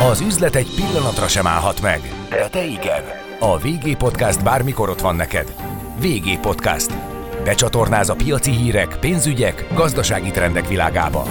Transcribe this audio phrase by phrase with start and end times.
[0.00, 2.00] Az üzlet egy pillanatra sem állhat meg,
[2.30, 3.02] de te igen.
[3.40, 5.54] A VG Podcast bármikor ott van neked.
[6.00, 6.94] VG Podcast.
[7.44, 11.24] Becsatornáz a piaci hírek, pénzügyek, gazdasági trendek világába.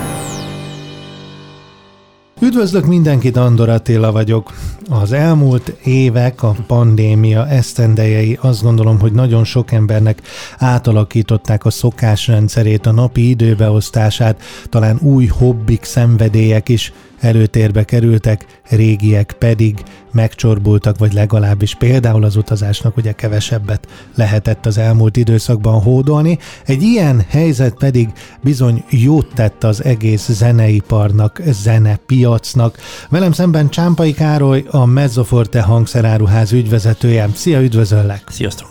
[2.42, 4.54] Üdvözlök mindenkit, Andor Attila vagyok.
[4.90, 10.22] Az elmúlt évek, a pandémia esztendejei azt gondolom, hogy nagyon sok embernek
[10.58, 19.84] átalakították a szokásrendszerét, a napi időbeosztását, talán új hobbik, szenvedélyek is előtérbe kerültek, régiek pedig
[20.12, 26.38] megcsorbultak, vagy legalábbis például az utazásnak ugye kevesebbet lehetett az elmúlt időszakban hódolni.
[26.66, 28.10] Egy ilyen helyzet pedig
[28.42, 32.78] bizony jót tett az egész zeneiparnak, zenepiacnak.
[33.10, 37.30] Velem szemben Csámpai Károly, a Mezzoforte hangszeráruház ügyvezetője.
[37.34, 38.22] Szia, üdvözöllek!
[38.30, 38.68] Sziasztok!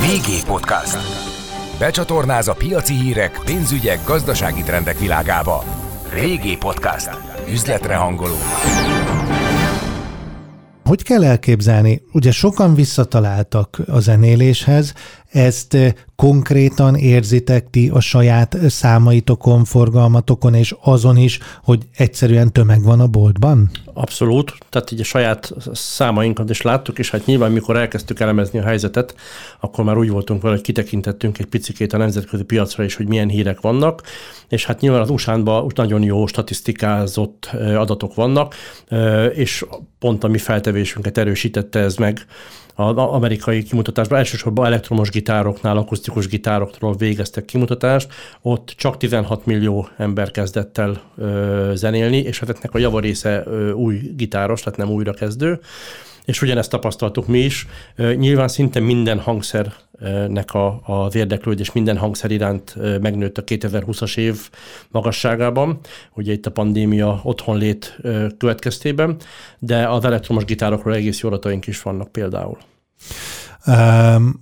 [0.00, 0.98] VG Podcast.
[1.78, 5.77] Becsatornáz a piaci hírek, pénzügyek, gazdasági trendek világába.
[6.12, 7.10] Régi Podcast.
[7.50, 8.34] Üzletre hangoló.
[10.84, 12.02] Hogy kell elképzelni?
[12.12, 14.94] Ugye sokan visszataláltak a zenéléshez,
[15.28, 15.76] ezt
[16.16, 23.06] konkrétan érzitek ti a saját számaitokon, forgalmatokon, és azon is, hogy egyszerűen tömeg van a
[23.06, 23.70] boltban?
[23.94, 28.62] Abszolút, tehát így a saját számainkat is láttuk, és hát nyilván, mikor elkezdtük elemezni a
[28.62, 29.14] helyzetet,
[29.60, 33.28] akkor már úgy voltunk vele, hogy kitekintettünk egy picikét a nemzetközi piacra is, hogy milyen
[33.28, 34.02] hírek vannak,
[34.48, 38.54] és hát nyilván az USA-ban nagyon jó statisztikázott adatok vannak,
[39.34, 39.64] és
[39.98, 42.26] pont a mi feltevésünket erősítette ez meg,
[42.80, 44.18] az amerikai kimutatásban.
[44.18, 48.12] Elsősorban elektromos gitároknál, akusztikus gitárokról végeztek kimutatást,
[48.42, 53.70] ott csak 16 millió ember kezdett el ö, zenélni, és hát ennek a javarésze ö,
[53.70, 55.60] új gitáros, tehát nem újra kezdő
[56.28, 57.66] és ugyanezt tapasztaltuk mi is.
[57.96, 64.50] Nyilván szinte minden hangszernek a, az érdeklődés minden hangszer iránt megnőtt a 2020-as év
[64.88, 65.78] magasságában,
[66.14, 67.98] ugye itt a pandémia otthonlét
[68.38, 69.16] következtében,
[69.58, 71.30] de az elektromos gitárokról egész jó
[71.66, 72.58] is vannak például.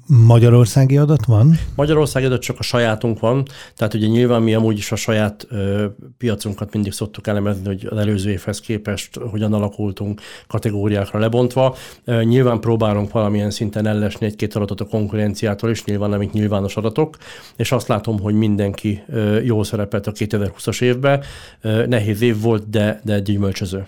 [0.06, 1.58] Magyarországi adat van?
[1.74, 3.46] Magyarországi adat csak a sajátunk van,
[3.76, 5.86] tehát ugye nyilván mi amúgy is a saját ö,
[6.18, 11.76] piacunkat mindig szoktuk elemezni, hogy az előző évhez képest hogyan alakultunk kategóriákra lebontva.
[12.04, 17.16] Ö, nyilván próbálunk valamilyen szinten ellesni egy-két adatot a konkurenciától is, nyilván amik nyilvános adatok,
[17.56, 21.22] és azt látom, hogy mindenki ö, jól szerepelt a 2020-as évben.
[21.60, 23.86] Ö, nehéz év volt, de, de gyümölcsöző.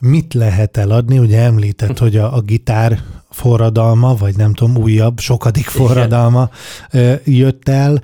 [0.00, 1.18] Mit lehet eladni?
[1.18, 2.98] Ugye említett, hogy a, a gitár
[3.30, 6.50] forradalma, vagy nem tudom, újabb, sokadik forradalma
[6.90, 7.20] Igen.
[7.24, 8.02] jött el.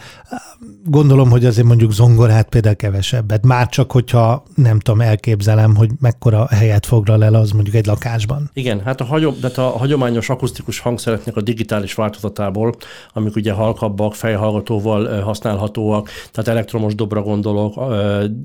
[0.85, 3.45] Gondolom, hogy azért mondjuk zongorát például kevesebbet.
[3.45, 8.51] Már csak, hogyha nem tudom, elképzelem, hogy mekkora helyet foglal el az mondjuk egy lakásban.
[8.53, 12.75] Igen, hát a, hagyom, de a hagyományos akusztikus hangszereknek a digitális változatából,
[13.13, 17.93] amik ugye halkabbak, fejhallgatóval használhatóak, tehát elektromos dobra gondolok,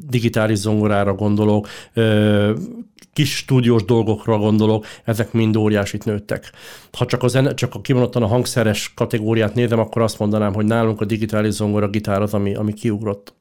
[0.10, 1.68] digitális zongorára gondolok,
[3.14, 6.52] kis stúdiós dolgokra gondolok, ezek mind óriásit nőttek.
[6.92, 10.66] Ha csak, a, zene, csak a kimondottan a hangszeres kategóriát nézem, akkor azt mondanám, hogy
[10.66, 13.34] nálunk a digitális zongora gitár az, ami, ami kiugrott.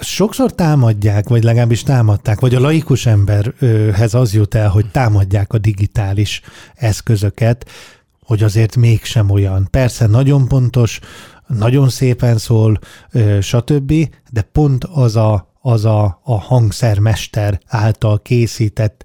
[0.00, 5.58] Sokszor támadják, vagy legalábbis támadták, vagy a laikus emberhez az jut el, hogy támadják a
[5.58, 6.40] digitális
[6.74, 7.70] eszközöket,
[8.22, 9.68] hogy azért mégsem olyan.
[9.70, 11.00] Persze nagyon pontos,
[11.46, 12.78] nagyon szépen szól,
[13.40, 13.92] stb.,
[14.30, 19.04] de pont az a az a, a hangszermester által készített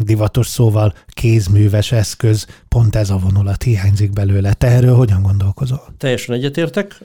[0.00, 4.52] divatos szóval kézműves eszköz, pont ez a vonulat hiányzik belőle.
[4.52, 5.82] Te erről hogyan gondolkozol?
[5.98, 7.00] Teljesen egyetértek.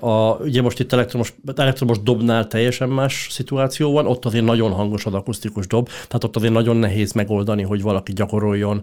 [0.00, 5.04] A, ugye most itt elektromos, elektromos dobnál teljesen más szituáció van, ott azért nagyon hangos
[5.06, 8.82] az akusztikus dob, tehát ott azért nagyon nehéz megoldani, hogy valaki gyakoroljon,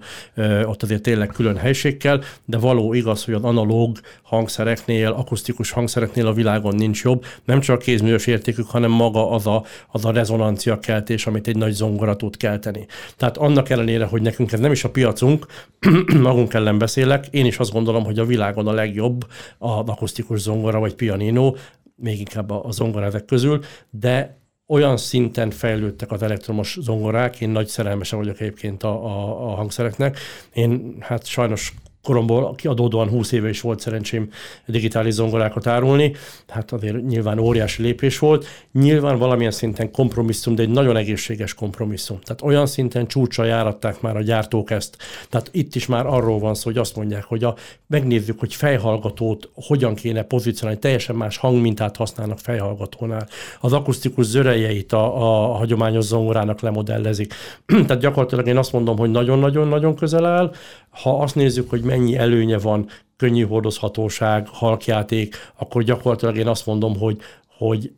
[0.66, 6.34] ott azért tényleg külön helységkel, de való igaz, hogy az analóg hangszereknél, akusztikus hangszereknél a
[6.34, 10.80] világon nincs jobb, nem csak a kézműves értékük, hanem maga az a, az a rezonancia
[10.80, 12.86] keltés, amit egy nagy zongora tud kelteni.
[13.24, 15.46] Tehát annak ellenére, hogy nekünk ez nem is a piacunk,
[16.20, 19.26] magunk ellen beszélek, én is azt gondolom, hogy a világon a legjobb
[19.58, 21.54] a akusztikus zongora vagy pianino,
[21.96, 28.16] még inkább a, ezek közül, de olyan szinten fejlődtek az elektromos zongorák, én nagy szerelmese
[28.16, 30.20] vagyok egyébként a, a, a hangszereknek.
[30.54, 31.74] Én hát sajnos
[32.04, 34.30] koromból kiadódóan 20 éve is volt szerencsém
[34.66, 36.16] digitális zongorákat árulni,
[36.48, 38.46] hát azért nyilván óriási lépés volt.
[38.72, 42.20] Nyilván valamilyen szinten kompromisszum, de egy nagyon egészséges kompromisszum.
[42.24, 44.98] Tehát olyan szinten csúcsra járatták már a gyártók ezt.
[45.30, 47.56] Tehát itt is már arról van szó, hogy azt mondják, hogy a,
[47.88, 53.28] megnézzük, hogy fejhallgatót hogyan kéne pozícionálni, teljesen más hangmintát használnak fejhallgatónál.
[53.60, 57.34] Az akusztikus zörejeit a, a hagyományos zongorának lemodellezik.
[57.88, 60.52] Tehát gyakorlatilag én azt mondom, hogy nagyon-nagyon-nagyon közel áll.
[60.90, 66.98] Ha azt nézzük, hogy mennyi előnye van, könnyű hordozhatóság, halkjáték, akkor gyakorlatilag én azt mondom,
[66.98, 67.18] hogy,
[67.48, 67.94] hogy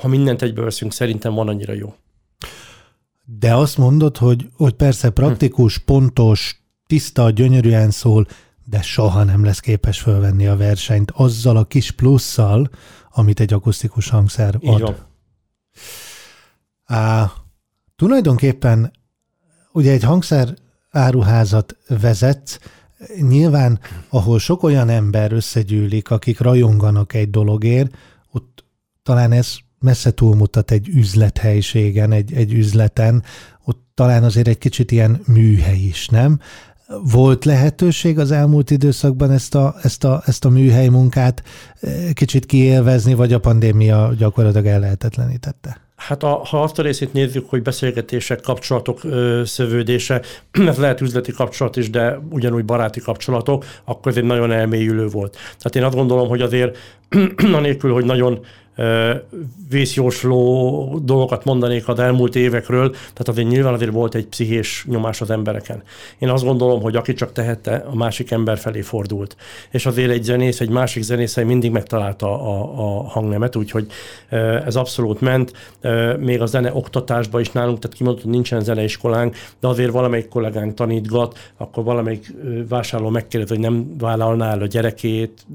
[0.00, 1.94] ha mindent egyből veszünk, szerintem van annyira jó.
[3.24, 5.84] De azt mondod, hogy, hogy persze praktikus, hm.
[5.84, 8.26] pontos, tiszta, gyönyörűen szól,
[8.64, 12.70] de soha nem lesz képes fölvenni a versenyt azzal a kis plusszal,
[13.10, 14.62] amit egy akusztikus hangszer ad.
[14.62, 14.96] Így van.
[16.84, 17.32] Á,
[17.96, 18.92] tulajdonképpen
[19.72, 20.54] ugye egy hangszer
[20.90, 22.60] áruházat vezet,
[23.20, 27.94] nyilván, ahol sok olyan ember összegyűlik, akik rajonganak egy dologért,
[28.32, 28.64] ott
[29.02, 33.22] talán ez messze túlmutat egy üzlethelyiségen, egy, egy üzleten,
[33.64, 36.40] ott talán azért egy kicsit ilyen műhely is, nem?
[37.02, 41.42] Volt lehetőség az elmúlt időszakban ezt a, ezt a, ezt a műhely munkát
[41.80, 45.80] eh, kicsit kiélvezni, vagy a pandémia gyakorlatilag ellehetetlenítette?
[46.00, 50.22] Hát a, ha azt a részét nézzük, hogy beszélgetések, kapcsolatok ö, szövődése,
[50.66, 55.32] ez lehet üzleti kapcsolat is, de ugyanúgy baráti kapcsolatok, akkor ez egy nagyon elmélyülő volt.
[55.32, 56.78] Tehát én azt gondolom, hogy azért
[57.52, 58.44] anélkül, hogy nagyon
[59.68, 65.30] vészjósló dolgokat mondanék az elmúlt évekről, tehát azért nyilván azért volt egy pszichés nyomás az
[65.30, 65.82] embereken.
[66.18, 69.36] Én azt gondolom, hogy aki csak tehette, a másik ember felé fordult.
[69.70, 73.86] És azért egy zenész, egy másik zenész mindig megtalálta a, a hangnemet, úgyhogy
[74.66, 75.52] ez abszolút ment.
[76.18, 80.74] Még a zene oktatásban is nálunk, tehát kimondott, hogy nincsen zeneiskolánk, de azért valamelyik kollégánk
[80.74, 82.34] tanítgat, akkor valamelyik
[82.68, 85.46] vásárló megkérdezi, hogy nem vállalná el a gyerekét,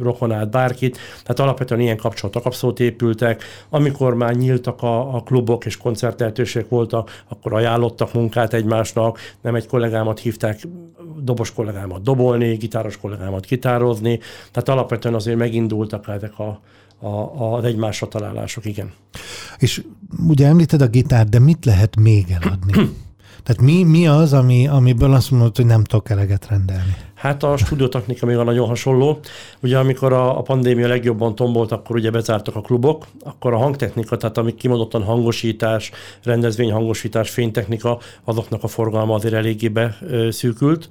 [0.00, 0.98] rokonát, bárkit.
[1.22, 3.42] Tehát alapvetően ilyen kapcsolatok abszolút épültek.
[3.68, 9.18] Amikor már nyíltak a, a klubok és koncertlehetőségek voltak, akkor ajánlottak munkát egymásnak.
[9.40, 10.60] Nem egy kollégámat hívták,
[11.20, 14.18] dobos kollégámat dobolni, gitáros kollégámat gitározni.
[14.50, 16.60] Tehát alapvetően azért megindultak ezek a,
[17.06, 18.92] a, az egymásra találások, igen.
[19.58, 19.82] És
[20.28, 22.72] ugye említed a gitár, de mit lehet még eladni?
[23.42, 26.96] Tehát mi, mi az, ami, amiből azt mondod, hogy nem tudok eleget rendelni?
[27.18, 29.18] Hát a stúdiótechnika még a nagyon hasonló.
[29.62, 34.16] Ugye amikor a, a pandémia legjobban tombolt, akkor ugye bezártak a klubok, akkor a hangtechnika,
[34.16, 35.90] tehát amik kimondottan hangosítás,
[36.22, 40.88] rendezvényhangosítás, fénytechnika, azoknak a forgalma azért eléggé beszűkült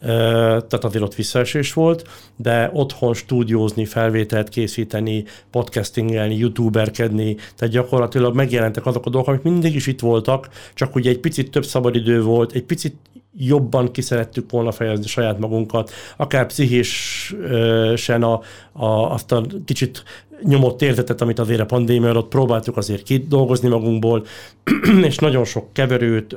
[0.00, 8.86] tehát azért ott visszaesés volt, de otthon stúdiózni, felvételt készíteni, podcastingelni, youtuberkedni, tehát gyakorlatilag megjelentek
[8.86, 12.52] azok a dolgok, amik mindig is itt voltak, csak ugye egy picit több szabadidő volt,
[12.52, 12.96] egy picit
[13.36, 18.40] jobban ki szerettük volna fejezni saját magunkat, akár pszichésen a,
[18.72, 20.02] a, azt a kicsit
[20.42, 24.24] nyomott érzetet, amit azért a pandémia alatt próbáltuk azért kidolgozni magunkból,
[25.02, 26.36] és nagyon sok keverőt,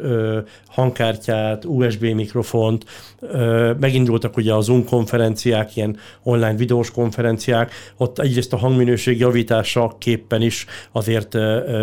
[0.67, 2.85] hangkártyát, USB mikrofont,
[3.79, 10.41] megindultak ugye a Zoom konferenciák, ilyen online videós konferenciák, ott egyrészt a hangminőség javítása képpen
[10.41, 11.37] is azért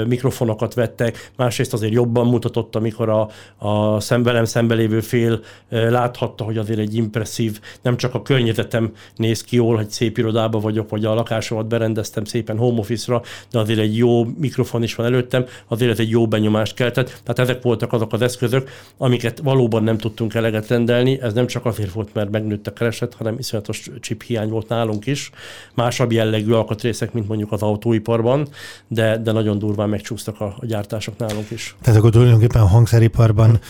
[0.06, 3.28] mikrofonokat vettek, másrészt azért jobban mutatott, amikor a,
[3.68, 9.56] a szemvelem szembelévő fél láthatta, hogy azért egy impresszív, nem csak a környezetem néz ki
[9.56, 13.96] jól, hogy szép irodában vagyok, vagy a lakásomat berendeztem szépen home office-ra, de azért egy
[13.96, 17.06] jó mikrofon is van előttem, azért egy jó benyomást keltett.
[17.06, 21.20] Tehát ezek voltak azok az eszközök, amiket valóban nem tudtunk eleget rendelni.
[21.20, 25.06] Ez nem csak azért volt, mert megnőtt a kereset, hanem iszonyatos chip hiány volt nálunk
[25.06, 25.30] is.
[25.74, 28.48] Másabb jellegű alkatrészek, mint mondjuk az autóiparban,
[28.88, 31.76] de, de nagyon durván megcsúsztak a, a gyártások nálunk is.
[31.82, 33.60] Tehát akkor tulajdonképpen a hangszeriparban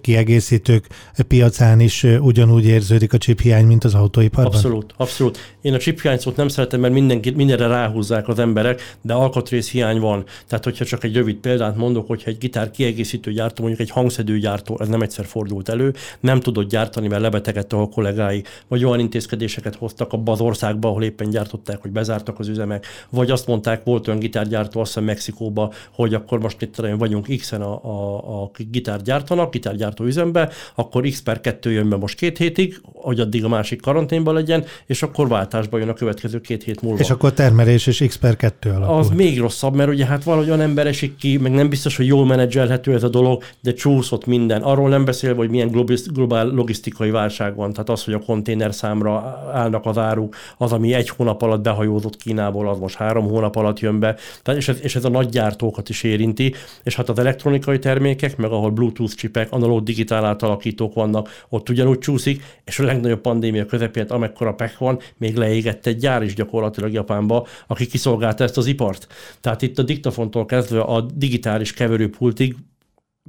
[0.00, 0.86] kiegészítők
[1.28, 4.54] piacán is ugyanúgy érződik a chip hiány, mint az autóiparban?
[4.54, 5.38] Abszolút, abszolút.
[5.60, 9.70] Én a chip hiány szót nem szeretem, mert mindenki, mindenre ráhúzzák az emberek, de alkatrész
[9.70, 10.24] hiány van.
[10.46, 14.38] Tehát, hogyha csak egy rövid példát mondok, hogyha egy gitár kiegészítő gyártó, mondjuk egy hangszedő
[14.38, 18.98] gyártó, ez nem egyszer fordult elő, nem tudott gyártani, mert lebetegedte a kollégái, vagy olyan
[18.98, 23.84] intézkedéseket hoztak abba az országba, ahol éppen gyártották, hogy bezártak az üzemek, vagy azt mondták,
[23.84, 28.50] volt olyan gitárgyártó, azt hiszem Mexikóba, hogy akkor most tudom, vagyunk X-en a, a, a
[28.70, 33.44] gitár gyártanak, gitárgyártó üzembe, akkor X per 2 jön be most két hétig, hogy addig
[33.44, 37.00] a másik karanténban legyen, és akkor váltásba jön a következő két hét múlva.
[37.00, 38.96] És akkor termelés és X per 2 alakul.
[38.96, 42.06] Az még rosszabb, mert ugye hát valahogy olyan ember esik ki, meg nem biztos, hogy
[42.06, 44.62] jól menedzselhető ez a dolog, de csúszott minden.
[44.62, 47.72] Arról nem beszélve, hogy milyen globál logisztikai válság van.
[47.72, 52.16] Tehát az, hogy a konténer számra állnak az áruk, az, ami egy hónap alatt behajózott
[52.16, 54.16] Kínából, az most három hónap alatt jön be.
[54.42, 56.54] Tehát és, ez, és ez a nagy gyártókat is érinti.
[56.82, 61.98] És hát az elektronikai termékek, meg ahol Bluetooth csipek, analóg digitál átalakítók vannak, ott ugyanúgy
[61.98, 66.92] csúszik, és a legnagyobb pandémia közepén, amekkora pek van, még leégett egy gyár is gyakorlatilag
[66.92, 69.06] Japánba, aki kiszolgálta ezt az ipart.
[69.40, 72.56] Tehát itt a diktafontól kezdve a digitális keverőpultig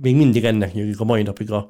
[0.01, 1.65] még mindig ennek nyugik a mai napig a,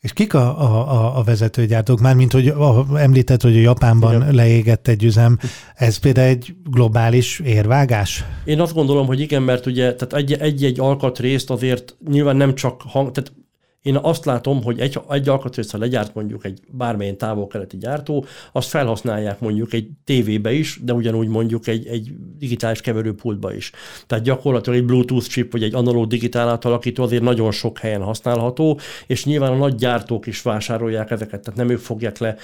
[0.00, 2.00] és kik a, a, a vezetőgyártók?
[2.00, 4.34] Mármint, hogy a, említett, hogy a Japánban igen.
[4.34, 5.38] leégett egy üzem.
[5.74, 8.24] Ez például egy globális érvágás?
[8.44, 13.10] Én azt gondolom, hogy igen, mert ugye tehát egy-egy alkatrészt azért nyilván nem csak hang,
[13.10, 13.32] tehát
[13.82, 19.40] Én azt látom, hogy egy, egy alkatrészre legyárt mondjuk egy bármilyen távol-keleti gyártó, azt felhasználják
[19.40, 23.70] mondjuk egy tévébe is, de ugyanúgy mondjuk egy, egy digitális keverőpultba is.
[24.06, 28.78] Tehát gyakorlatilag egy Bluetooth chip vagy egy analóg digitál átalakító azért nagyon sok helyen használható,
[29.06, 32.36] és nyilván a nagy gyártók is vásárolják ezeket, tehát nem ők fogják le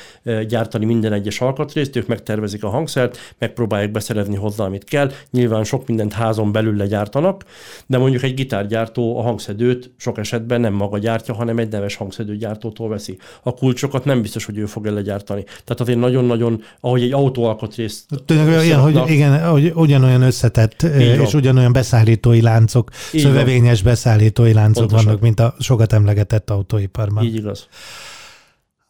[0.43, 5.11] gyártani minden egyes alkatrészt, ők megtervezik a hangszert, megpróbálják beszerezni hozzá, amit kell.
[5.31, 7.45] Nyilván sok mindent házon belül legyártanak,
[7.87, 12.89] de mondjuk egy gitárgyártó a hangszedőt sok esetben nem maga gyártja, hanem egy neves hangszedőgyártótól
[12.89, 13.19] veszi.
[13.43, 15.43] A kulcsokat nem biztos, hogy ő fogja legyártani.
[15.45, 18.05] Tehát azért nagyon-nagyon, ahogy egy autó alkatrészt.
[18.31, 23.93] Olyan, hogy igen, hogy ugyanolyan összetett és ugyanolyan beszállítói láncok, Így szövevényes van.
[23.93, 25.05] beszállítói láncok Pontosan.
[25.05, 27.25] vannak, mint a sokat emlegetett autóiparban.
[27.25, 27.69] Így igaz.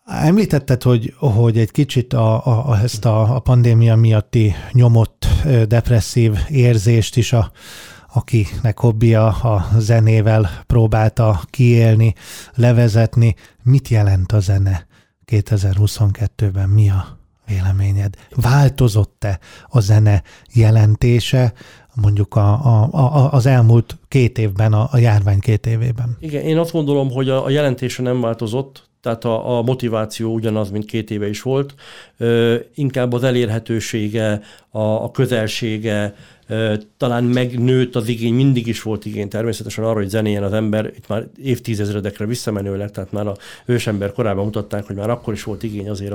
[0.04, 5.26] Említetted, hogy, hogy egy kicsit a, a, a, ezt a, a pandémia miatti nyomott
[5.68, 7.52] depresszív érzést is a,
[8.16, 12.14] akinek hobbija a zenével próbálta kiélni,
[12.54, 13.34] levezetni.
[13.62, 14.86] Mit jelent a zene
[15.32, 16.68] 2022-ben?
[16.68, 18.14] Mi a véleményed?
[18.34, 20.22] Változott-e a zene
[20.54, 21.52] jelentése
[21.94, 26.16] mondjuk a, a, a, az elmúlt két évben, a, a járvány két évében?
[26.20, 30.70] Igen, én azt gondolom, hogy a, a jelentése nem változott, tehát a, a motiváció ugyanaz,
[30.70, 31.74] mint két éve is volt,
[32.16, 36.14] ö, inkább az elérhetősége, a, a közelsége,
[36.96, 41.08] talán megnőtt az igény, mindig is volt igény természetesen arra, hogy zenéjen az ember, itt
[41.08, 45.88] már évtizedekre visszamenőleg, tehát már a ősember korában mutatták, hogy már akkor is volt igény
[45.88, 46.12] azért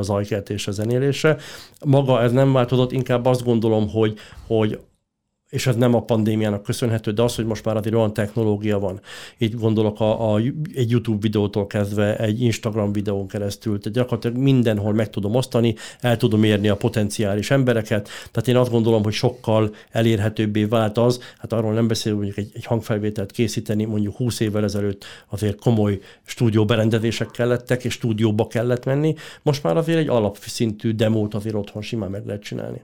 [0.67, 1.37] a zenélésre.
[1.85, 4.79] Maga ez nem változott, inkább azt gondolom, hogy, hogy
[5.51, 8.99] és ez nem a pandémiának köszönhető, de az, hogy most már azért olyan technológia van.
[9.37, 10.37] Így gondolok a, a,
[10.75, 16.17] egy YouTube videótól kezdve, egy Instagram videón keresztül, tehát gyakorlatilag mindenhol meg tudom osztani, el
[16.17, 21.53] tudom érni a potenciális embereket, tehát én azt gondolom, hogy sokkal elérhetőbbé vált az, hát
[21.53, 26.65] arról nem beszélünk, mondjuk egy, egy hangfelvételt készíteni, mondjuk 20 évvel ezelőtt azért komoly stúdió
[26.65, 32.09] berendezések kellettek, és stúdióba kellett menni, most már azért egy alapszintű demót azért otthon simán
[32.09, 32.81] meg lehet csinálni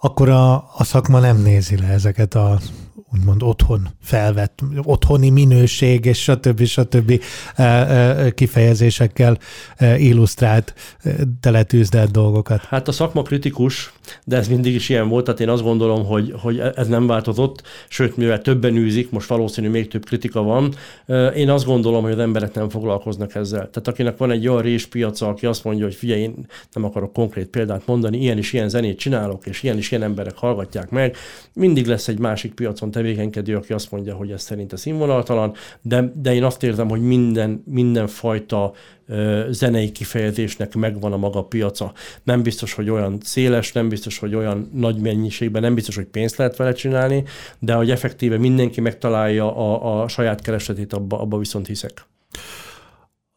[0.00, 2.58] akkor a, a szakma nem nézi le ezeket a
[3.12, 6.64] úgymond otthon felvett, otthoni minőség és stb.
[6.64, 7.22] stb.
[7.54, 9.38] E, e, kifejezésekkel
[9.76, 10.74] e, illusztrált,
[11.40, 12.64] teletűzdelt dolgokat.
[12.64, 13.92] Hát a szakma kritikus,
[14.24, 17.62] de ez mindig is ilyen volt, tehát én azt gondolom, hogy, hogy ez nem változott,
[17.88, 20.74] sőt, mivel többen űzik, most valószínű még több kritika van,
[21.34, 23.70] én azt gondolom, hogy az emberek nem foglalkoznak ezzel.
[23.70, 27.46] Tehát akinek van egy olyan réspiaca, aki azt mondja, hogy figyelj, én nem akarok konkrét
[27.48, 31.16] példát mondani, ilyen is ilyen zenét csinálok, és ilyen is ilyen emberek hallgatják meg,
[31.52, 36.34] mindig lesz egy másik piacon tevékenykedő, aki azt mondja, hogy ez a színvonaltalan, de, de
[36.34, 38.72] én azt érzem, hogy minden, mindenfajta
[39.48, 41.92] zenei kifejezésnek megvan a maga piaca.
[42.22, 46.36] Nem biztos, hogy olyan széles, nem biztos, hogy olyan nagy mennyiségben, nem biztos, hogy pénzt
[46.36, 47.24] lehet vele csinálni,
[47.58, 52.06] de hogy effektíve mindenki megtalálja a, a saját keresetét, abba, abba viszont hiszek.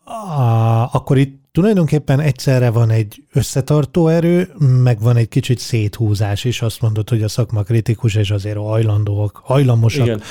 [0.04, 4.50] Ah, akkor itt tulajdonképpen egyszerre van egy összetartó erő,
[4.84, 6.62] meg van egy kicsit széthúzás is.
[6.62, 10.22] Azt mondod, hogy a szakma kritikus, és azért hajlandóak, hajlamosak Igen.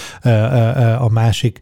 [0.97, 1.61] a másik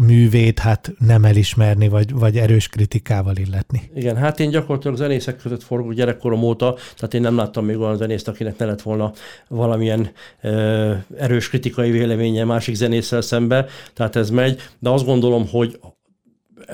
[0.00, 3.90] művét hát nem elismerni, vagy, vagy erős kritikával illetni.
[3.94, 7.96] Igen, hát én gyakorlatilag zenészek között forgok gyerekkorom óta, tehát én nem láttam még olyan
[7.96, 9.12] zenészt, akinek ne lett volna
[9.48, 10.10] valamilyen
[10.42, 15.80] ö, erős kritikai véleménye másik zenésszel szembe, tehát ez megy, de azt gondolom, hogy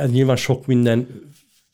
[0.06, 1.06] nyilván sok minden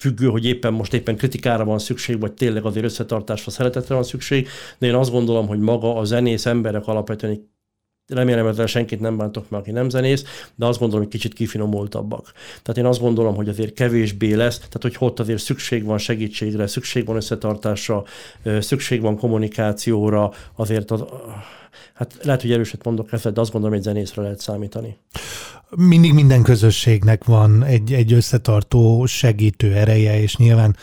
[0.01, 4.49] függő, hogy éppen most éppen kritikára van szükség, vagy tényleg azért összetartásra, szeretetre van szükség,
[4.79, 7.49] de én azt gondolom, hogy maga a zenész emberek alapvetően
[8.07, 12.33] remélem ezzel senkit nem bántok meg, aki nem zenész, de azt gondolom, hogy kicsit kifinomultabbak.
[12.63, 16.67] Tehát én azt gondolom, hogy azért kevésbé lesz, tehát hogy ott azért szükség van segítségre,
[16.67, 18.05] szükség van összetartásra,
[18.59, 21.05] szükség van kommunikációra, azért az,
[21.95, 24.97] hát lehet, hogy erőset mondok ezzel, de azt gondolom, hogy zenészre lehet számítani
[25.77, 30.77] mindig minden közösségnek van egy, egy összetartó, segítő ereje, és nyilván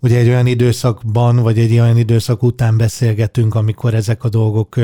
[0.00, 4.76] ugye egy olyan időszakban, vagy egy olyan időszak után beszélgetünk, amikor ezek a dolgok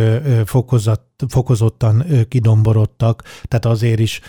[0.45, 4.21] fokozat, fokozottan kidomborodtak, tehát azért is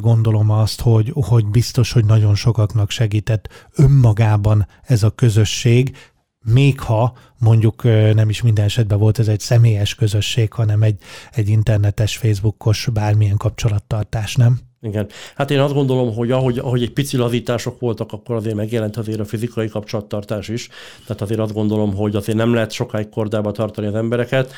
[0.00, 5.96] gondolom azt, hogy, hogy biztos, hogy nagyon sokaknak segített önmagában ez a közösség,
[6.44, 7.82] még ha mondjuk
[8.14, 13.36] nem is minden esetben volt ez egy személyes közösség, hanem egy, egy internetes, Facebookos bármilyen
[13.36, 14.60] kapcsolattartás, nem?
[14.84, 15.06] Igen.
[15.34, 19.20] Hát én azt gondolom, hogy ahogy, ahogy egy pici lazítások voltak, akkor azért megjelent azért
[19.20, 20.68] a fizikai kapcsolattartás is.
[21.06, 24.52] Tehát azért azt gondolom, hogy azért nem lehet sokáig kordába tartani az embereket.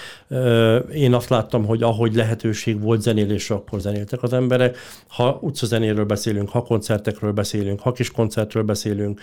[0.92, 4.76] Én azt láttam, hogy ahogy lehetőség volt zenélésre, akkor zenéltek az emberek.
[5.08, 9.20] Ha utcazenéről beszélünk, ha koncertekről beszélünk, ha kis koncertről beszélünk,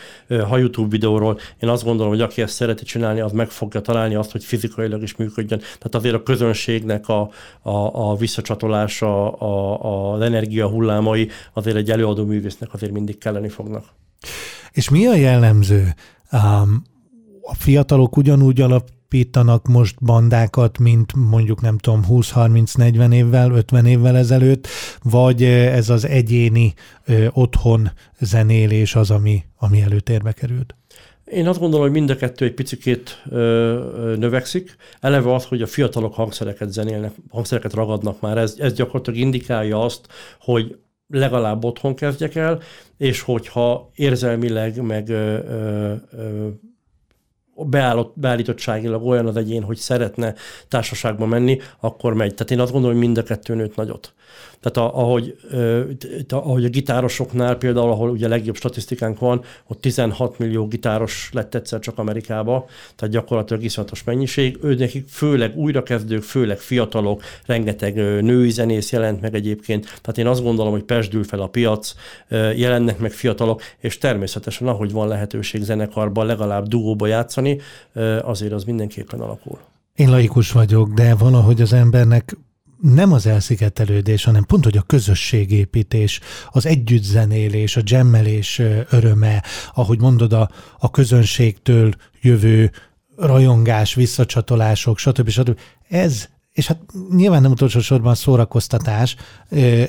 [0.49, 4.15] ha YouTube videóról, én azt gondolom, hogy aki ezt szereti csinálni, az meg fogja találni
[4.15, 5.59] azt, hogy fizikailag is működjön.
[5.59, 7.29] Tehát azért a közönségnek a,
[7.61, 13.17] a, a visszacsatolása, a, a, az energia hullám hullámai azért egy előadó művésznek azért mindig
[13.17, 13.85] kelleni fognak.
[14.71, 15.93] És mi a jellemző?
[16.31, 16.83] Um,
[17.41, 24.67] a fiatalok ugyanúgy alapítanak most bandákat, mint mondjuk nem tudom 20-30-40 évvel, 50 évvel ezelőtt,
[25.03, 26.73] vagy ez az egyéni
[27.05, 30.75] ö, otthon zenélés az, ami, ami előtérbe került?
[31.25, 34.75] Én azt gondolom, hogy mind a kettő egy picit ö, ö, növekszik.
[34.99, 40.07] Eleve az, hogy a fiatalok hangszereket zenélnek, hangszereket ragadnak már, ez, ez gyakorlatilag indikálja azt,
[40.39, 40.77] hogy
[41.07, 42.61] legalább otthon kezdjek el,
[42.97, 46.47] és hogyha érzelmileg, meg ö, ö, ö,
[47.55, 50.33] beállott, beállítottságilag olyan az egyén, hogy szeretne
[50.67, 52.33] társaságba menni, akkor megy.
[52.33, 54.13] Tehát én azt gondolom, hogy mind a kettő nőtt nagyot.
[54.63, 55.35] Tehát a, ahogy,
[56.29, 61.79] ahogy a gitárosoknál például, ahol ugye legjobb statisztikánk van, ott 16 millió gitáros lett egyszer
[61.79, 64.57] csak Amerikába, tehát gyakorlatilag iszonyatos mennyiség.
[64.61, 69.83] Ő nekik főleg újrakezdők, főleg fiatalok, rengeteg női zenész jelent meg egyébként.
[69.85, 71.93] Tehát én azt gondolom, hogy pesdül fel a piac,
[72.55, 77.42] jelennek meg fiatalok, és természetesen ahogy van lehetőség zenekarban legalább dugóba játszani,
[78.21, 79.59] azért az mindenképpen alakul.
[79.95, 82.37] Én laikus vagyok, de valahogy az embernek
[82.81, 86.19] nem az elszigetelődés, hanem pont, hogy a közösségépítés,
[86.49, 92.71] az együttzenélés, a dzsemmelés öröme, ahogy mondod, a, a közönségtől jövő
[93.17, 95.29] rajongás, visszacsatolások, stb.
[95.29, 95.59] stb.
[95.89, 96.79] Ez, és hát
[97.15, 99.15] nyilván nem utolsó sorban szórakoztatás,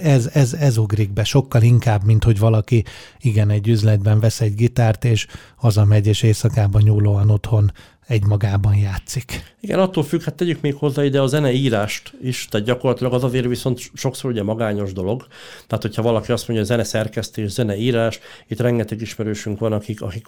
[0.03, 2.85] ez, ez, ez ugrik be sokkal inkább, mint hogy valaki
[3.21, 7.73] igen, egy üzletben vesz egy gitárt, és hazamegy, és éjszakában nyúlóan otthon
[8.07, 9.55] egymagában játszik.
[9.61, 13.47] Igen, attól függ, hát tegyük még hozzá ide a zeneírást is, tehát gyakorlatilag az azért
[13.47, 15.27] viszont sokszor ugye magányos dolog.
[15.67, 18.19] Tehát, hogyha valaki azt mondja, hogy zene szerkesztés, zeneírás,
[18.49, 20.27] itt rengeteg ismerősünk van, akik, akik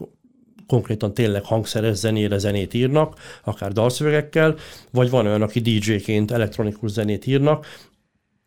[0.66, 4.54] konkrétan tényleg hangszeres zenére zenét írnak, akár dalszövegekkel,
[4.90, 7.66] vagy van olyan, aki DJ-ként elektronikus zenét írnak,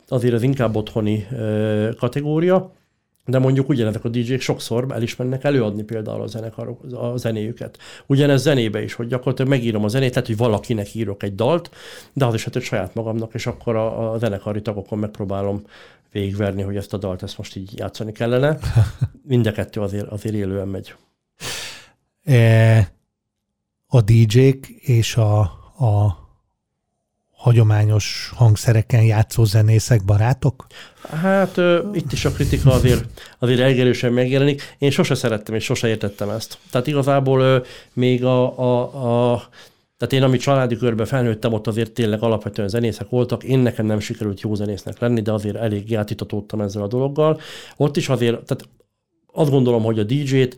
[0.08, 2.72] azért ez inkább otthoni ö, kategória,
[3.26, 7.78] de mondjuk ugyanezek a DJ-k sokszor el is mennek előadni például a, zenekarok, a zenéjüket.
[8.06, 11.70] Ugyanez zenébe is, hogy gyakorlatilag megírom a zenét, lehet, hogy valakinek írok egy dalt,
[12.12, 15.62] de az is hát, hogy saját magamnak, és akkor a, a zenekari tagokon megpróbálom
[16.12, 18.58] végigverni, hogy ezt a dalt ezt most így játszani kellene.
[19.28, 20.94] Mind a kettő azért, azért élően megy.
[22.30, 22.92] E,
[23.86, 25.40] a DJ-k és a,
[25.78, 26.18] a
[27.32, 30.66] hagyományos hangszereken játszó zenészek barátok?
[31.02, 33.04] Hát ö, itt is a kritika azért,
[33.38, 34.76] azért elgerősen megjelenik.
[34.78, 36.58] Én sose szerettem és sose értettem ezt.
[36.70, 37.58] Tehát igazából ö,
[37.92, 39.42] még a, a, a
[39.96, 43.44] tehát én, ami családi körben felnőttem, ott azért tényleg alapvetően zenészek voltak.
[43.44, 47.40] Én nekem nem sikerült jó zenésznek lenni, de azért elég játítatódtam ezzel a dologgal.
[47.76, 48.68] Ott is azért, tehát
[49.32, 50.56] azt gondolom, hogy a DJ-t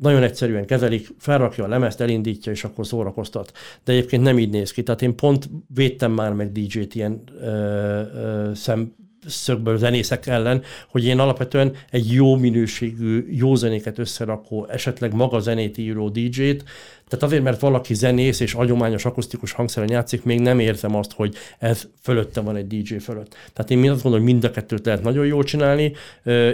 [0.00, 3.52] nagyon egyszerűen kezelik, felrakja a lemezt, elindítja, és akkor szórakoztat.
[3.84, 4.82] De egyébként nem így néz ki.
[4.82, 8.94] Tehát én pont védtem már meg DJ-t ilyen ö, ö, szem,
[9.26, 15.78] szögből zenészek ellen, hogy én alapvetően egy jó minőségű, jó zenéket összerakó, esetleg maga zenét
[15.78, 16.64] író DJ-t,
[17.08, 21.34] tehát azért, mert valaki zenész és agyományos akusztikus hangszeren játszik, még nem érzem azt, hogy
[21.58, 23.34] ez fölötte van egy DJ fölött.
[23.52, 25.92] Tehát én azt gondolom, hogy mind a kettőt lehet nagyon jól csinálni.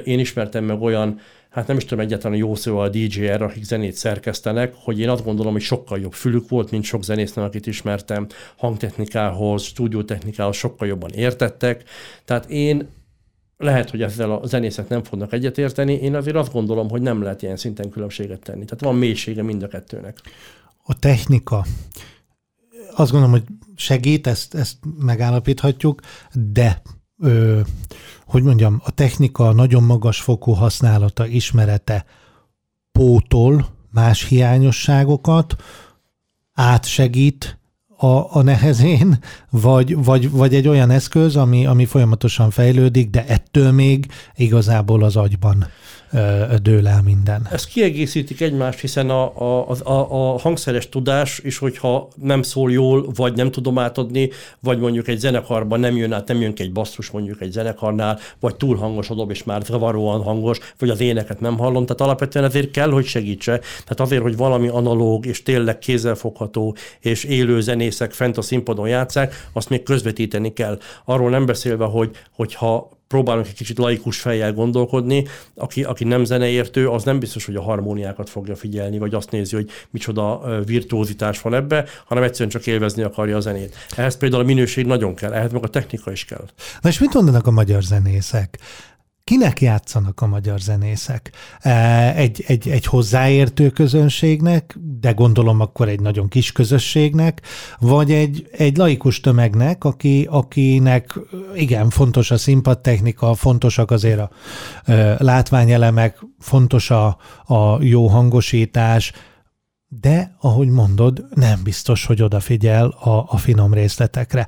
[0.04, 1.20] Én ismertem meg olyan
[1.56, 5.24] hát nem is tudom egyáltalán jó szó a DJ-er, akik zenét szerkesztenek, hogy én azt
[5.24, 11.10] gondolom, hogy sokkal jobb fülük volt, mint sok zenésznek, akit ismertem, hangtechnikához, stúdiótechnikához sokkal jobban
[11.10, 11.84] értettek.
[12.24, 12.88] Tehát én
[13.56, 17.42] lehet, hogy ezzel a zenészek nem fognak egyetérteni, én azért azt gondolom, hogy nem lehet
[17.42, 18.64] ilyen szinten különbséget tenni.
[18.64, 20.20] Tehát van mélysége mind a kettőnek.
[20.82, 21.66] A technika,
[22.94, 23.44] azt gondolom, hogy
[23.76, 26.00] segít, ezt, ezt megállapíthatjuk,
[26.52, 26.82] de
[27.18, 27.60] ö,
[28.26, 32.04] hogy mondjam, a technika nagyon magas fokú használata, ismerete
[32.92, 35.56] pótol más hiányosságokat,
[36.52, 37.58] átsegít
[37.96, 39.18] a, a nehezén,
[39.50, 45.16] vagy, vagy, vagy egy olyan eszköz, ami, ami folyamatosan fejlődik, de ettől még igazából az
[45.16, 45.66] agyban
[46.62, 47.48] dől el minden.
[47.50, 53.06] Ez kiegészítik egymást, hiszen a, a, a, a hangszeres tudás is, hogyha nem szól jól,
[53.14, 56.72] vagy nem tudom átadni, vagy mondjuk egy zenekarban nem jön át, nem jön ki egy
[56.72, 61.00] basszus mondjuk egy zenekarnál, vagy túl hangos a dob, és már zavaróan hangos, vagy az
[61.00, 61.86] éneket nem hallom.
[61.86, 63.58] Tehát alapvetően ezért kell, hogy segítse.
[63.58, 69.48] Tehát azért, hogy valami analóg, és tényleg kézzelfogható, és élő zenészek fent a színpadon játszák,
[69.52, 70.78] azt még közvetíteni kell.
[71.04, 76.88] Arról nem beszélve, hogy, hogyha próbálunk egy kicsit laikus fejjel gondolkodni, aki, aki nem zeneértő,
[76.88, 81.54] az nem biztos, hogy a harmóniákat fogja figyelni, vagy azt nézi, hogy micsoda virtuózitás van
[81.54, 83.74] ebbe, hanem egyszerűen csak élvezni akarja a zenét.
[83.96, 86.44] Ehhez például a minőség nagyon kell, ehhez meg a technika is kell.
[86.80, 88.58] Na és mit mondanak a magyar zenészek?
[89.26, 91.32] Kinek játszanak a magyar zenészek?
[91.60, 97.42] E, egy, egy, egy hozzáértő közönségnek, de gondolom akkor egy nagyon kis közösségnek,
[97.78, 101.18] vagy egy, egy laikus tömegnek, aki, akinek
[101.54, 104.30] igen, fontos a színpadtechnika, fontosak azért a
[104.84, 107.06] e, látványelemek, fontos a,
[107.44, 109.12] a jó hangosítás,
[109.88, 114.46] de ahogy mondod, nem biztos, hogy odafigyel a, a finom részletekre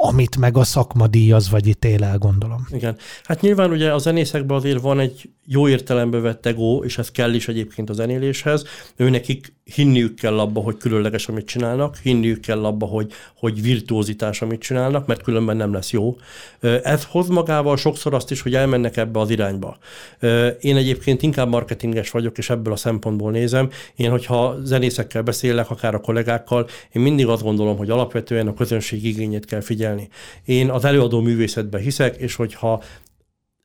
[0.00, 2.66] amit meg a szakma díjaz vagy ítél el, gondolom.
[2.70, 2.96] Igen.
[3.24, 7.34] Hát nyilván ugye a zenészekben azért van egy jó értelembe vett ego, és ez kell
[7.34, 8.64] is egyébként a zenéléshez.
[8.96, 14.42] Ő nekik hinniük kell abba, hogy különleges, amit csinálnak, hinniük kell abba, hogy, hogy virtuózitás,
[14.42, 16.16] amit csinálnak, mert különben nem lesz jó.
[16.82, 19.78] Ez hoz magával sokszor azt is, hogy elmennek ebbe az irányba.
[20.60, 23.70] Én egyébként inkább marketinges vagyok, és ebből a szempontból nézem.
[23.96, 29.04] Én, hogyha zenészekkel beszélek, akár a kollégákkal, én mindig azt gondolom, hogy alapvetően a közönség
[29.04, 30.08] igényét kell figyelni.
[30.44, 32.82] Én az előadó művészetben hiszek, és hogyha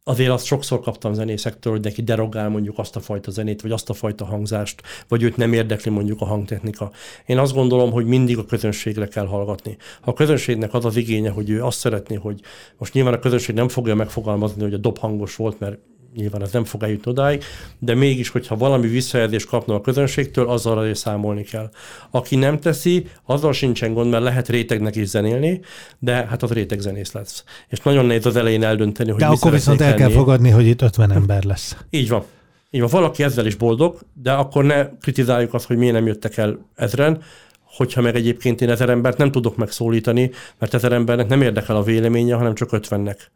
[0.03, 3.89] azért azt sokszor kaptam zenészektől, hogy neki derogál mondjuk azt a fajta zenét, vagy azt
[3.89, 6.91] a fajta hangzást, vagy őt nem érdekli mondjuk a hangtechnika.
[7.25, 9.77] Én azt gondolom, hogy mindig a közönségre kell hallgatni.
[10.01, 12.41] Ha a közönségnek az az igénye, hogy ő azt szeretné, hogy
[12.77, 15.77] most nyilván a közönség nem fogja megfogalmazni, hogy a dob hangos volt, mert
[16.15, 17.43] nyilván ez nem fog eljutni odáig,
[17.79, 21.69] de mégis, hogyha valami visszajelzést kapna a közönségtől, azzal azért számolni kell.
[22.11, 25.61] Aki nem teszi, azzal sincsen gond, mert lehet rétegnek is zenélni,
[25.99, 27.43] de hát az réteg zenész lesz.
[27.67, 30.81] És nagyon nehéz az elején eldönteni, hogy De akkor viszont el kell fogadni, hogy itt
[30.81, 31.75] 50 ember lesz.
[31.89, 32.23] Így van.
[32.69, 36.37] Így van, valaki ezzel is boldog, de akkor ne kritizáljuk azt, hogy miért nem jöttek
[36.37, 37.21] el ezren,
[37.63, 41.83] hogyha meg egyébként én ezer embert nem tudok megszólítani, mert ezer embernek nem érdekel a
[41.83, 43.31] véleménye, hanem csak ötvennek.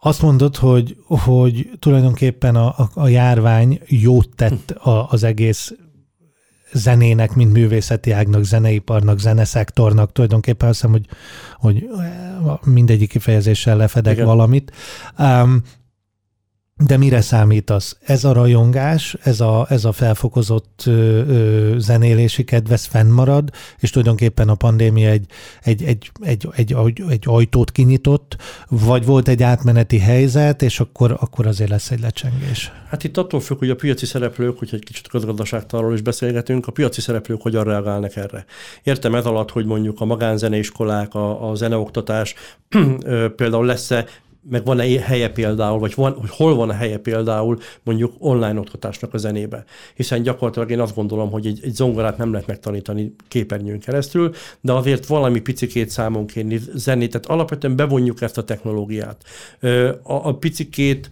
[0.00, 5.72] Azt mondod, hogy, hogy tulajdonképpen a, a, a járvány jót tett a, az egész
[6.72, 11.06] zenének, mint művészeti ágnak, zeneiparnak, zeneszektornak, tulajdonképpen azt hiszem, hogy,
[11.54, 11.88] hogy
[12.64, 14.26] mindegyik kifejezéssel lefedek Igen.
[14.26, 14.72] valamit.
[15.18, 15.62] Um,
[16.86, 17.96] de mire számítasz?
[18.00, 24.48] Ez a rajongás, ez a, ez a felfokozott ö, ö, zenélési kedvesz fennmarad, és tulajdonképpen
[24.48, 25.26] a pandémia egy,
[25.62, 28.36] egy, egy, egy, egy, egy, egy ajtót kinyitott,
[28.68, 32.72] vagy volt egy átmeneti helyzet, és akkor, akkor azért lesz egy lecsengés?
[32.88, 36.72] Hát itt attól függ, hogy a piaci szereplők, hogy egy kicsit közgazdaságtalról is beszélgetünk, a
[36.72, 38.44] piaci szereplők hogyan reagálnak erre.
[38.82, 42.34] Értem ez alatt, hogy mondjuk a magánzeneiskolák, a, a zeneoktatás
[43.36, 44.06] például lesz-e
[44.50, 49.14] meg van-e helye például, vagy van, hogy hol van a helye például mondjuk online oktatásnak
[49.14, 49.64] a zenébe.
[49.94, 54.72] Hiszen gyakorlatilag én azt gondolom, hogy egy, egy zongorát nem lehet megtanítani képernyőn keresztül, de
[54.72, 59.24] azért valami picikét számon kérni zenét, tehát alapvetően bevonjuk ezt a technológiát.
[60.02, 61.10] A, a picikét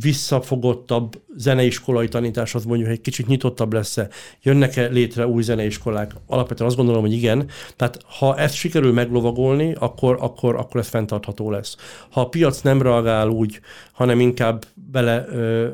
[0.00, 4.08] visszafogottabb zeneiskolai tanítás az mondjuk egy kicsit nyitottabb lesz-e,
[4.42, 6.12] jönnek-e létre új zeneiskolák?
[6.26, 7.48] Alapvetően azt gondolom, hogy igen.
[7.76, 11.76] Tehát ha ezt sikerül meglovagolni, akkor, akkor, akkor ez fenntartható lesz.
[12.10, 13.60] Ha a piac nem reagál úgy,
[13.92, 15.68] hanem inkább bele ö,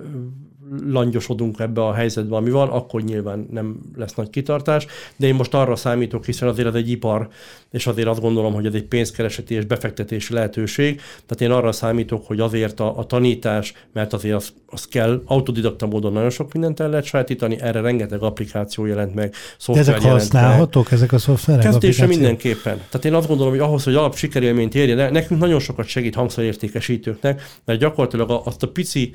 [0.87, 5.55] langyosodunk ebbe a helyzetbe, ami van, akkor nyilván nem lesz nagy kitartás, de én most
[5.55, 7.29] arra számítok, hiszen azért ez egy ipar,
[7.71, 12.27] és azért azt gondolom, hogy ez egy pénzkereseti és befektetési lehetőség, tehát én arra számítok,
[12.27, 16.81] hogy azért a, a tanítás, mert azért az, az kell, autodidakta módon nagyon sok mindent
[16.81, 20.93] el lehet sajátítani, erre rengeteg applikáció jelent meg, szoftver Ezek használhatók, meg.
[20.93, 21.63] ezek a szoftverek?
[21.63, 22.77] Kezdésre mindenképpen.
[22.89, 27.43] Tehát én azt gondolom, hogy ahhoz, hogy alap sikerélményt érjen, nekünk nagyon sokat segít hangszerértékesítőknek,
[27.65, 29.15] mert gyakorlatilag azt a pici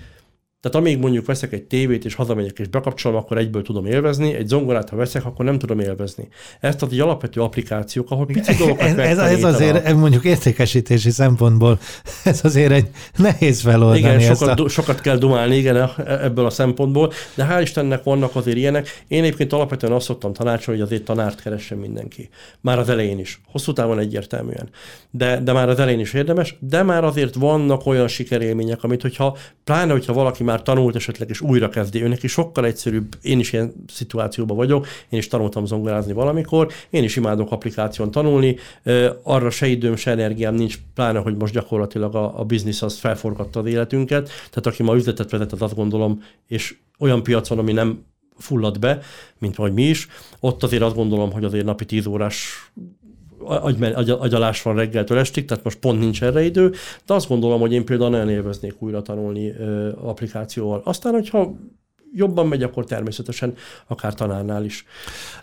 [0.70, 4.48] tehát amíg mondjuk veszek egy tévét, és hazamegyek és bekapcsolom, akkor egyből tudom élvezni, egy
[4.48, 6.28] zongorát, ha veszek, akkor nem tudom élvezni.
[6.60, 11.80] Ezt az egy alapvető applikációk, ahol pici dolgokat ez, ez, ez azért mondjuk értékesítési szempontból
[12.24, 14.00] ez azért egy nehéz feloldani.
[14.00, 14.68] Igen, sokat, a...
[14.68, 19.04] sokat kell dumálni, igen, e- ebből a szempontból, de hál' Istennek vannak azért ilyenek.
[19.08, 22.30] Én egyébként alapvetően azt szoktam tanácsolni, hogy azért tanárt keressen mindenki.
[22.62, 23.42] Már az elején is.
[23.52, 24.70] Hosszú távon egyértelműen.
[25.12, 29.38] De, de már az elején is érdemes, de már azért vannak olyan sikerélmények, amit hogyha,
[29.64, 32.04] pláne, hogyha valaki már tanult esetleg, és újra kezdi.
[32.04, 37.04] Őnek is sokkal egyszerűbb, én is ilyen szituációban vagyok, én is tanultam zongorázni valamikor, én
[37.04, 38.56] is imádok applikáción tanulni,
[39.24, 43.60] arra se időm, se energiám nincs, pláne, hogy most gyakorlatilag a, a biznisz az felforgatta
[43.60, 48.06] az életünket, tehát aki ma üzletet vezet, az azt gondolom, és olyan piacon, ami nem
[48.38, 49.00] fullad be,
[49.40, 50.08] mint vagy mi is.
[50.40, 52.70] Ott azért azt gondolom, hogy azért napi 10 órás
[53.40, 56.74] agy, agy, agyalás van reggeltől estig, tehát most pont nincs erre idő,
[57.06, 60.82] de azt gondolom, hogy én például nagyon élveznék újra tanulni ö, applikációval.
[60.84, 61.56] Aztán, hogyha
[62.14, 63.54] jobban megy, akkor természetesen
[63.88, 64.86] akár tanárnál is.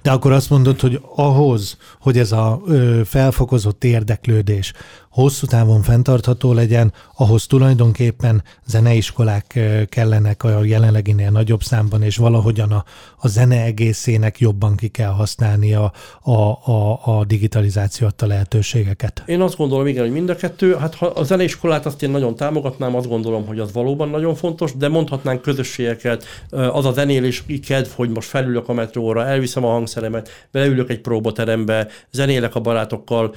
[0.02, 4.72] De akkor azt mondod, hogy ahhoz, hogy ez a ö, felfokozott érdeklődés,
[5.14, 12.84] hosszú távon fenntartható legyen, ahhoz tulajdonképpen zeneiskolák kellenek a jelenleginél nagyobb számban, és valahogyan a,
[13.18, 19.22] a zene egészének jobban ki kell használni a, a, a, a digitalizáció adta lehetőségeket.
[19.26, 20.76] Én azt gondolom, igen, hogy mind a kettő.
[20.76, 24.76] Hát ha a zeneiskolát azt én nagyon támogatnám, azt gondolom, hogy az valóban nagyon fontos,
[24.76, 30.48] de mondhatnánk közösségeket, az a zenélés kedv, hogy most felülök a metróra, elviszem a hangszeremet,
[30.50, 33.34] beülök egy próbaterembe, zenélek a barátokkal,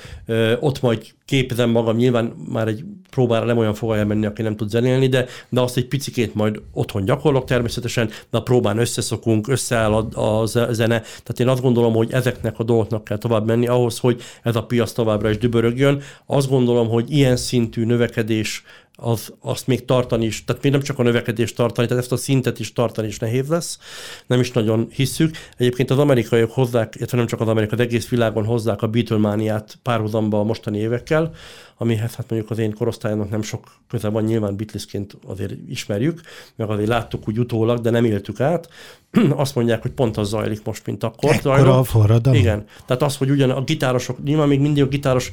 [0.60, 4.70] ott majd képzem magam, nyilván már egy próbára nem olyan fog elmenni, aki nem tud
[4.70, 9.94] zenélni, de, de azt egy picikét majd otthon gyakorlok természetesen, de a próbán összeszokunk, összeáll
[9.94, 11.00] a, a zene.
[11.00, 14.63] Tehát én azt gondolom, hogy ezeknek a dolgoknak kell tovább menni ahhoz, hogy ez a
[14.63, 16.02] piac továbbra is dübörögjön.
[16.26, 18.63] Azt gondolom, hogy ilyen szintű növekedés
[19.00, 22.18] az, azt még tartani is, tehát még nem csak a növekedést tartani, tehát ezt a
[22.18, 23.80] szintet is tartani is nehéz lesz,
[24.28, 25.36] nem is nagyon hisszük.
[25.58, 29.80] Egyébként az amerikaiak hozzák, illetve nem csak az amerikai, az egész világon hozzák a Beatlemaniát
[29.84, 31.32] párhuzamba a mostani évekkel,
[31.78, 36.22] amihez hát mondjuk az én korosztályomnak nem sok köze van, nyilván Beatlesként azért ismerjük,
[36.56, 38.70] meg azért láttuk úgy utólag, de nem éltük át.
[39.30, 41.32] Azt mondják, hogy pont az zajlik most, mint akkor.
[41.32, 42.40] Ekkora a forradalom.
[42.40, 42.66] Igen.
[42.86, 45.32] Tehát az, hogy ugyan a gitárosok, nyilván még mindig a gitáros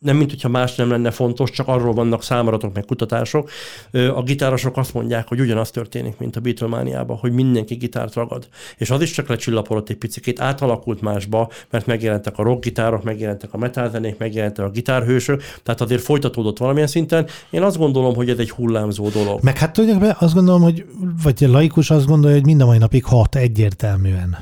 [0.00, 3.50] nem mint hogyha más nem lenne fontos, csak arról vannak számaratok meg kutatások.
[3.92, 8.48] A gitárosok azt mondják, hogy ugyanaz történik, mint a Beatlemaniában, hogy mindenki gitárt ragad.
[8.76, 13.58] És az is csak lecsillapodott egy picit, átalakult másba, mert megjelentek a rockgitárok, megjelentek a
[13.58, 17.26] metalzenék, megjelentek a gitárhősök, tehát azért folytatódott valamilyen szinten.
[17.50, 19.42] Én azt gondolom, hogy ez egy hullámzó dolog.
[19.42, 20.86] Meg hát be, azt gondolom, hogy
[21.22, 24.38] vagy laikus azt gondolja, hogy mind a mai napig hat egyértelműen.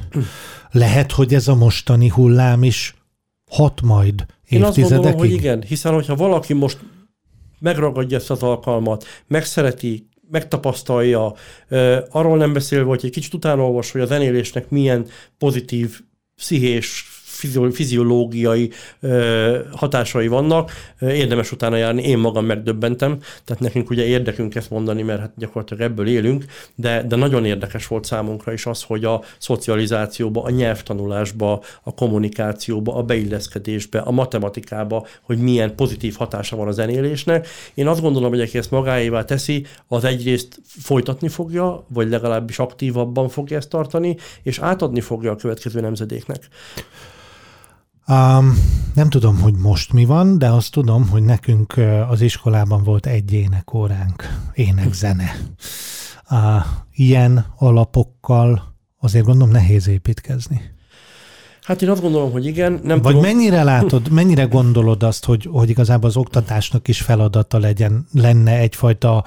[0.70, 2.94] Lehet, hogy ez a mostani hullám is
[3.50, 6.78] hat majd én azt gondolom, hogy igen, hiszen hogyha valaki most
[7.58, 11.34] megragadja ezt az alkalmat, megszereti, megtapasztalja,
[12.10, 15.06] arról nem beszélve, hogy egy kicsit utána olvas, hogy a zenélésnek milyen
[15.38, 16.00] pozitív
[16.36, 17.04] pszichés
[17.72, 18.70] fiziológiai
[19.70, 20.70] hatásai vannak,
[21.00, 25.82] érdemes utána járni, én magam megdöbbentem, tehát nekünk ugye érdekünk ezt mondani, mert hát gyakorlatilag
[25.82, 31.62] ebből élünk, de, de nagyon érdekes volt számunkra is az, hogy a szocializációba, a nyelvtanulásba,
[31.82, 37.48] a kommunikációba, a beilleszkedésbe, a matematikába, hogy milyen pozitív hatása van a zenélésnek.
[37.74, 43.28] Én azt gondolom, hogy aki ezt magáévá teszi, az egyrészt folytatni fogja, vagy legalábbis aktívabban
[43.28, 46.48] fogja ezt tartani, és átadni fogja a következő nemzedéknek.
[48.08, 48.54] Um,
[48.94, 51.74] nem tudom, hogy most mi van, de azt tudom, hogy nekünk
[52.08, 55.36] az iskolában volt egy énekóránk, énekzene.
[56.30, 60.60] Uh, ilyen alapokkal azért gondolom nehéz építkezni.
[61.68, 62.80] Hát én azt gondolom, hogy igen.
[62.82, 63.20] Nem Vagy tudom.
[63.20, 69.24] mennyire látod, mennyire gondolod azt, hogy, hogy igazából az oktatásnak is feladata legyen, lenne egyfajta,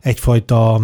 [0.00, 0.80] egyfajta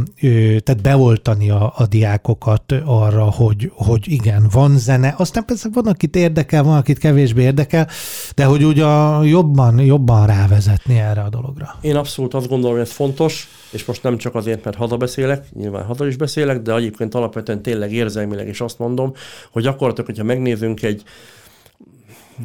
[0.64, 5.14] tehát beoltani a, a diákokat arra, hogy, hogy igen, van zene.
[5.19, 7.88] Aztán persze van, akit érdekel, van, akit kevésbé érdekel,
[8.35, 11.79] de hogy úgy a jobban, jobban rávezetni erre a dologra.
[11.81, 15.45] Én abszolút azt gondolom, hogy ez fontos, és most nem csak azért, mert haza beszélek,
[15.53, 19.12] nyilván haza is beszélek, de egyébként alapvetően tényleg érzelmileg is azt mondom,
[19.51, 20.96] hogy gyakorlatilag, hogyha megnézünk egy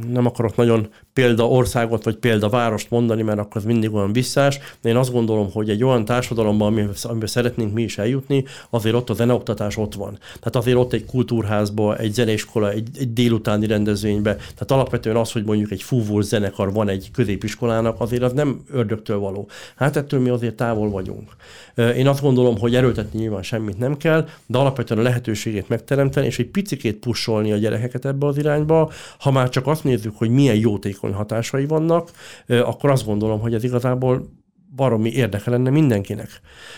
[0.08, 4.60] nem akarok nagyon példa országot vagy példa várost mondani, mert akkor az mindig olyan visszás,
[4.82, 9.10] de én azt gondolom, hogy egy olyan társadalomban, amiben, szeretnénk mi is eljutni, azért ott
[9.10, 10.18] a zeneoktatás ott van.
[10.20, 15.44] Tehát azért ott egy kultúrházba, egy zeneiskola, egy, egy délutáni rendezvénybe, tehát alapvetően az, hogy
[15.44, 19.50] mondjuk egy fúvós zenekar van egy középiskolának, azért az nem ördögtől való.
[19.76, 21.30] Hát ettől mi azért távol vagyunk.
[21.76, 26.40] Én azt gondolom, hogy erőltetni nyilván semmit nem kell, de alapvetően a lehetőségét megteremteni, és
[26.40, 28.92] egy picikét pusolni a gyerekeket ebbe az irányba.
[29.20, 30.56] Ha már csak azt nézzük, hogy milyen
[31.02, 32.12] jótékony hatásai vannak,
[32.48, 34.30] akkor azt gondolom, hogy ez igazából
[34.76, 36.30] baromi érdeke lenne mindenkinek.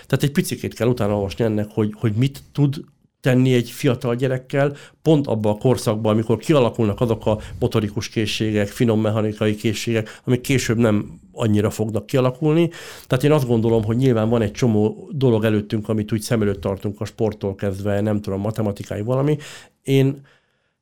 [0.07, 2.83] Tehát egy picikét kell utána olvasni ennek, hogy, hogy mit tud
[3.21, 9.01] tenni egy fiatal gyerekkel, pont abban a korszakban, amikor kialakulnak azok a motorikus készségek, finom
[9.01, 12.69] mechanikai készségek, amik később nem annyira fognak kialakulni.
[13.07, 16.61] Tehát én azt gondolom, hogy nyilván van egy csomó dolog előttünk, amit úgy szem előtt
[16.61, 19.37] tartunk a sporttól kezdve, nem tudom, matematikai valami.
[19.83, 20.21] Én,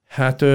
[0.07, 0.45] hát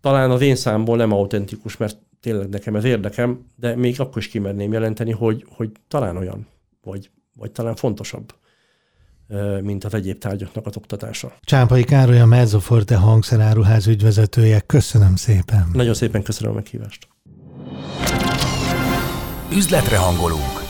[0.00, 4.28] talán az én számból nem autentikus, mert tényleg nekem ez érdekem, de még akkor is
[4.28, 6.46] kimerném jelenteni, hogy, hogy talán olyan,
[6.82, 8.32] vagy, vagy talán fontosabb
[9.60, 11.32] mint az egyéb tárgyaknak az oktatása.
[11.40, 14.60] Csámpai Károly a Mezzoforte hangszeráruház ügyvezetője.
[14.60, 15.68] Köszönöm szépen.
[15.72, 17.08] Nagyon szépen köszönöm a meghívást.
[19.52, 20.62] Üzletre hangolunk.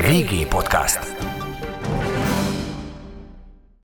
[0.00, 1.35] Régi podcast.